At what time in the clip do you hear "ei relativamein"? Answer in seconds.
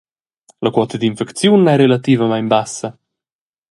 1.71-2.47